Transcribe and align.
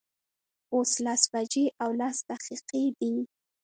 اوس 0.73 0.91
لس 1.05 1.21
بجې 1.31 1.65
او 1.83 1.89
لس 1.99 2.17
دقیقې 2.29 2.83
دي 2.99 3.13